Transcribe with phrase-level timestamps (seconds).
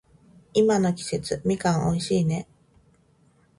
[0.55, 2.47] 今の季節、みかん美味しいね。